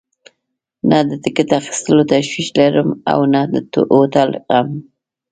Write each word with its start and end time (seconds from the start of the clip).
نه 0.89 0.97
د 1.09 1.11
ټکټ 1.23 1.49
اخیستلو 1.61 2.03
تشویش 2.11 2.49
لرم 2.57 2.89
او 3.11 3.19
نه 3.33 3.41
د 3.73 3.75
هوټل 3.95 4.29
غم. 4.47 4.69